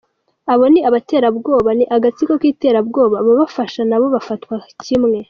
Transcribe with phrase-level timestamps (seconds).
[0.53, 5.17] Abo ni abaterabwoba, ni agatsiko k’iterabwoba, ababafasha na bo bafatwa kimwe.